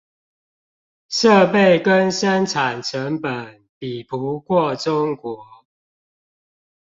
[1.11, 5.45] 設備跟生產成本比不過中國